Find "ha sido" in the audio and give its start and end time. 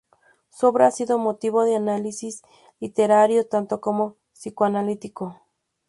0.87-1.19